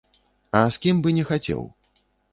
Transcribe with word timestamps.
А 0.59 0.61
з 0.77 0.81
кім 0.85 1.03
бы 1.03 1.13
не 1.19 1.27
хацеў? 1.33 1.61